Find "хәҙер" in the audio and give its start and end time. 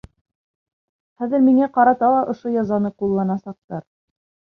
1.23-1.43